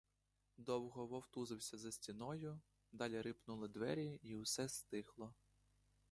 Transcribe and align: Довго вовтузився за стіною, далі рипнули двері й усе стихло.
Довго 0.57 1.07
вовтузився 1.07 1.77
за 1.77 1.91
стіною, 1.91 2.61
далі 2.91 3.21
рипнули 3.21 3.67
двері 3.67 4.19
й 4.23 4.33
усе 4.35 4.69
стихло. 4.69 5.33